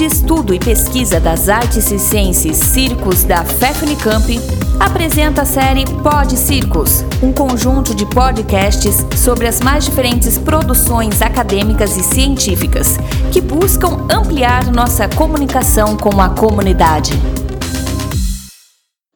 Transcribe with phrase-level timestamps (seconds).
[0.00, 4.38] de Estudo e Pesquisa das Artes e Ciências Circos da FEFNICAMP
[4.80, 11.98] apresenta a série Pod Circos, um conjunto de podcasts sobre as mais diferentes produções acadêmicas
[11.98, 12.96] e científicas
[13.30, 17.12] que buscam ampliar nossa comunicação com a comunidade.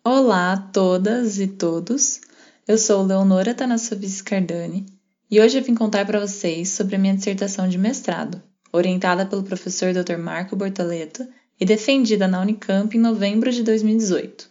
[0.04, 2.20] Olá a todas e todos,
[2.68, 4.84] eu sou Leonora Tanassovis Cardani
[5.30, 8.42] e hoje eu vim contar para vocês sobre a minha dissertação de mestrado,
[8.76, 10.16] orientada pelo professor Dr.
[10.16, 11.26] Marco Bortoleto
[11.60, 14.50] e defendida na Unicamp em novembro de 2018.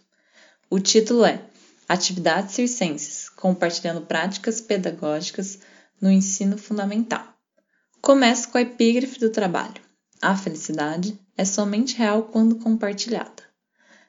[0.70, 1.42] O título é
[1.86, 5.58] Atividades Circenses, compartilhando práticas pedagógicas
[6.00, 7.22] no ensino fundamental.
[8.00, 9.82] Começo com a epígrafe do trabalho.
[10.22, 13.42] A felicidade é somente real quando compartilhada.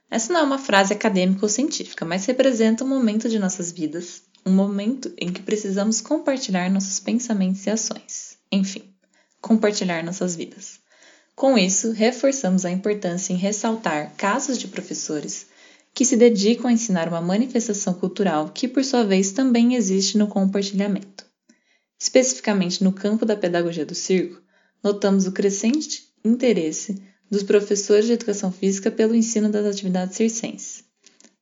[0.10, 4.24] Essa não é uma frase acadêmica ou científica, mas representa um momento de nossas vidas
[4.46, 8.38] um momento em que precisamos compartilhar nossos pensamentos e ações.
[8.52, 8.95] Enfim,
[9.46, 10.80] compartilhar nossas vidas.
[11.36, 15.46] Com isso, reforçamos a importância em ressaltar casos de professores
[15.94, 20.28] que se dedicam a ensinar uma manifestação cultural que, por sua vez, também existe no
[20.28, 21.24] compartilhamento.
[22.02, 24.42] Especificamente no campo da pedagogia do circo,
[24.84, 30.84] notamos o crescente interesse dos professores de educação física pelo ensino das atividades circenses.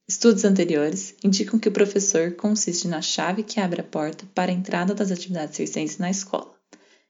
[0.06, 4.54] Estudos anteriores indicam que o professor consiste na chave que abre a porta para a
[4.54, 6.53] entrada das atividades circenses na escola.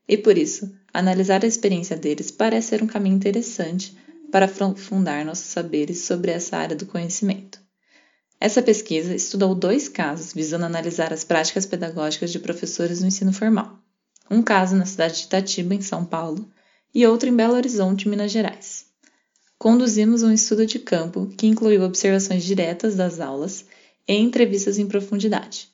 [0.07, 3.97] E por isso, analisar a experiência deles parece ser um caminho interessante
[4.31, 7.61] para aprofundar nossos saberes sobre essa área do conhecimento.
[8.39, 13.79] Essa pesquisa estudou dois casos visando analisar as práticas pedagógicas de professores no ensino formal.
[14.29, 16.49] Um caso na cidade de Itatiba, em São Paulo,
[16.93, 18.93] e outro em Belo Horizonte, Minas Gerais
[19.63, 23.63] conduzimos um estudo de campo que incluiu observações diretas das aulas
[24.05, 25.69] e entrevistas em profundidade.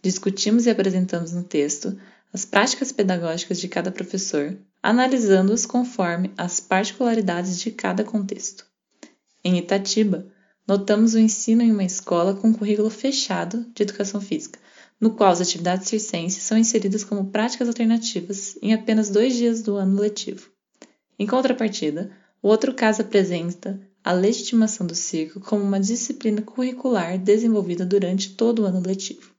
[0.00, 1.98] Discutimos e apresentamos no texto
[2.32, 8.66] as práticas pedagógicas de cada professor, analisando-os conforme as particularidades de cada contexto.
[9.44, 10.26] Em Itatiba,
[10.66, 14.58] notamos o ensino em uma escola com currículo fechado de educação física,
[15.00, 19.76] no qual as atividades circenses são inseridas como práticas alternativas em apenas dois dias do
[19.76, 20.48] ano letivo.
[21.18, 27.84] Em contrapartida, o outro caso apresenta a legitimação do circo como uma disciplina curricular desenvolvida
[27.84, 29.31] durante todo o ano letivo.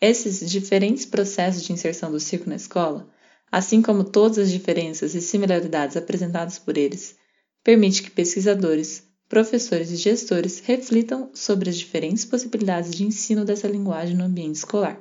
[0.00, 3.08] Esses diferentes processos de inserção do circo na escola,
[3.50, 7.16] assim como todas as diferenças e similaridades apresentadas por eles,
[7.64, 14.16] permite que pesquisadores, professores e gestores reflitam sobre as diferentes possibilidades de ensino dessa linguagem
[14.16, 15.00] no ambiente escolar.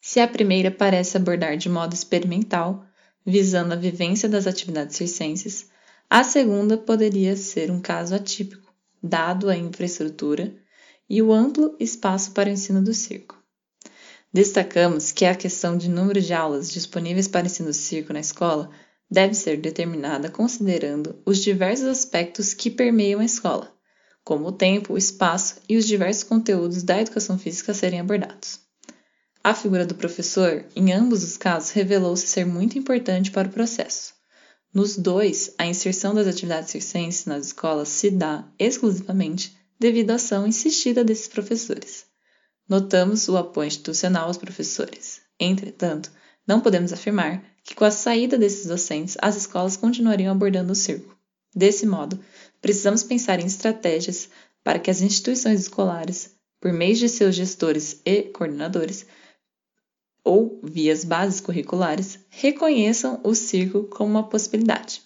[0.00, 2.84] Se a primeira parece abordar de modo experimental
[3.24, 5.70] visando a vivência das atividades circenses,
[6.10, 10.54] a segunda poderia ser um caso atípico, dado a infraestrutura
[11.08, 13.36] e o amplo espaço para o ensino do circo.
[14.32, 18.70] Destacamos que a questão de número de aulas disponíveis para ensino do circo na escola
[19.10, 23.70] deve ser determinada considerando os diversos aspectos que permeiam a escola,
[24.24, 28.60] como o tempo, o espaço e os diversos conteúdos da educação física serem abordados.
[29.44, 34.14] A figura do professor, em ambos os casos, revelou-se ser muito importante para o processo.
[34.72, 40.46] Nos dois, a inserção das atividades circenses nas escolas se dá exclusivamente devido à ação
[40.46, 42.06] insistida desses professores.
[42.68, 45.20] Notamos o apoio institucional aos professores.
[45.40, 46.08] Entretanto,
[46.46, 51.18] não podemos afirmar que, com a saída desses docentes, as escolas continuariam abordando o circo.
[51.52, 52.16] Desse modo,
[52.60, 54.28] precisamos pensar em estratégias
[54.62, 59.04] para que as instituições escolares, por meio de seus gestores e coordenadores,
[60.24, 65.02] ou vias bases curriculares reconheçam o circo como uma possibilidade.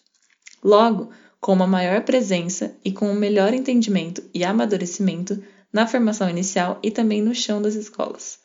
[0.63, 1.11] Logo,
[1.47, 5.41] com uma maior presença e com um melhor entendimento e amadurecimento
[5.73, 8.41] na formação inicial e também no chão das escolas.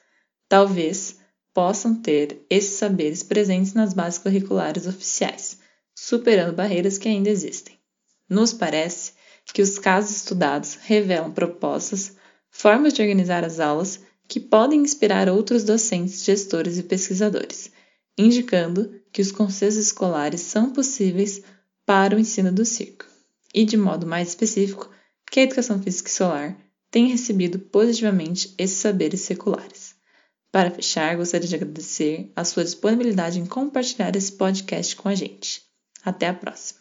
[0.48, 1.18] Talvez
[1.52, 5.58] possam ter esses saberes presentes nas bases curriculares oficiais,
[5.96, 7.76] superando barreiras que ainda existem.
[8.30, 9.14] Nos parece
[9.52, 12.16] que os casos estudados revelam propostas,
[12.52, 17.72] formas de organizar as aulas que podem inspirar outros docentes, gestores e pesquisadores,
[18.16, 21.42] indicando que os conselhos escolares são possíveis
[21.92, 23.06] para o ensino do circo,
[23.54, 24.90] e de modo mais específico,
[25.30, 26.58] que a educação física e solar
[26.90, 29.94] tem recebido positivamente esses saberes seculares.
[30.54, 35.64] Para fechar, gostaria de agradecer a sua disponibilidade em compartilhar esse podcast com a gente.
[36.02, 36.81] Até a próxima!